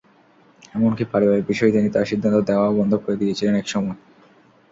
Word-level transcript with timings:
এমনকি 0.75 1.03
পারিবারিক 1.05 1.45
বিষয়ে 1.47 1.75
তিনি 1.75 1.87
তার 1.89 2.05
সিদ্ধান্ত 2.05 2.37
দেওয়াও 2.47 2.77
বন্ধ 2.79 2.93
করে 2.95 3.15
দিয়েছিলেন 3.15 3.55
একসময়। 3.55 3.97